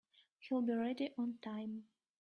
He'll 0.39 0.63
be 0.63 0.73
ready 0.73 1.13
on 1.15 1.37
time. 1.43 1.85